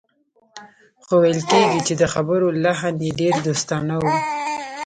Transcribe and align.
خو 1.05 1.13
ویل 1.23 1.39
کېږي 1.51 1.79
چې 1.87 1.93
د 2.01 2.03
خبرو 2.13 2.47
لحن 2.63 2.95
یې 3.05 3.11
ډېر 3.19 3.33
دوستانه 3.47 3.95
و 3.99 4.05